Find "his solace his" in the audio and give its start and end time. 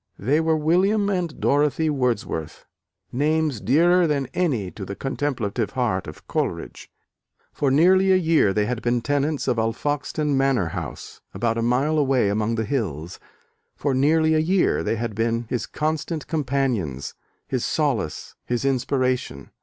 17.45-18.65